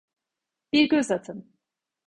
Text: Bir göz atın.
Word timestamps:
Bir 0.73 0.89
göz 0.89 1.11
atın. 1.11 1.53